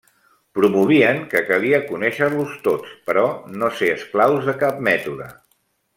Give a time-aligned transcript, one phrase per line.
[0.59, 3.27] Promovien que calia conèixer-los tots però
[3.59, 5.29] no ser esclaus de cap mètode.